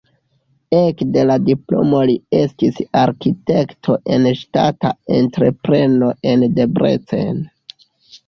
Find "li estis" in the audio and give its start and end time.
2.09-2.79